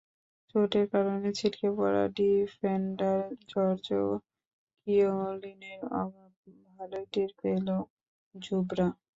চোটের 0.49 0.85
কারণে 0.93 1.29
ছিটকে 1.37 1.67
পড়া 1.77 2.03
ডিফেন্ডার 2.17 3.19
জর্জো 3.49 4.03
কিয়োলিনের 4.87 5.81
অভাব 6.01 6.31
ভালোই 6.69 7.05
টের 7.13 7.31
পেল 7.39 7.67
জুভরা। 8.35 8.87